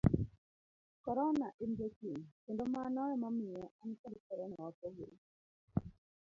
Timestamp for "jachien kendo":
1.77-2.63